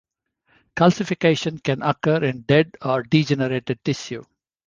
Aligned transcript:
Calcification 0.75 1.63
can 1.63 1.83
occur 1.83 2.23
in 2.23 2.41
dead 2.41 2.73
or 2.81 3.03
degenerated 3.03 3.85
tissue. 3.85 4.23